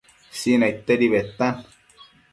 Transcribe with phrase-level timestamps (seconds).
[0.43, 1.63] Sinaidtedi bedtan